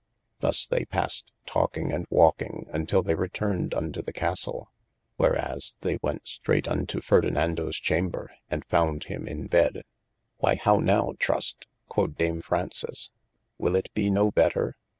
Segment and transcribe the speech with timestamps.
[0.39, 5.77] Thus they passed i talkeing and walking untill they returned unto the Castle, \ whereas
[5.81, 9.83] they went strayght unto Ferdinandoes chamber, and found him in bed.
[10.37, 13.11] Why how now Trust (quod Dame Fraunces?)
[13.59, 14.75] will it be no better